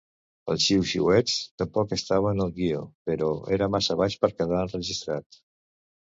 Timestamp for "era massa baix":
3.59-4.15